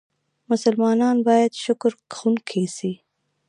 [0.49, 2.91] مسلمانان بايد شکرکښونکي سي.